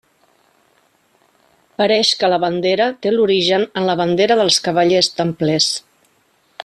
[1.81, 5.69] Pareix que la bandera té l'origen en la bandera dels cavallers templers.